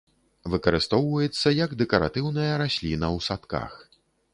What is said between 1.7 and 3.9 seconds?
дэкаратыўная расліна ў садках.